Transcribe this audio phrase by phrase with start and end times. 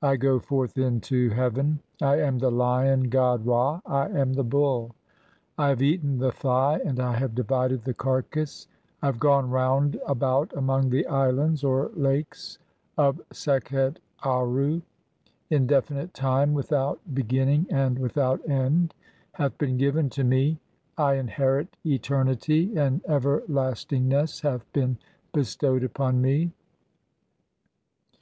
[0.00, 1.80] I go forth into heaven.
[2.00, 3.82] I am the Lion "god Ra.
[3.84, 4.94] I am the Bull.
[4.96, 4.96] (6)
[5.58, 8.68] [I] have eaten the Thigh, and I have "divided the carcase.
[9.02, 12.58] I have gone round about among the islands "(or lakes)
[12.96, 14.80] of Sekhet (7)Aaru.
[15.50, 18.94] Indefinite time, without beginning "and without end,
[19.32, 20.58] hath been given to me;
[20.96, 24.96] I inherit eternity, and "everlastingness hath been
[25.34, 26.50] bestowed upon me."